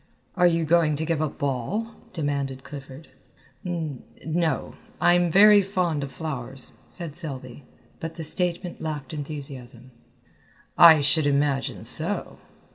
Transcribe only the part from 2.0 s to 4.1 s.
demanded Clifford. "N